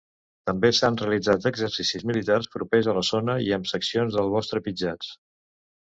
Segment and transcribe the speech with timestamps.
[0.49, 5.17] També s'han realitzat exercicis militars propers a la zona i amb seccions del bosc trepitjats.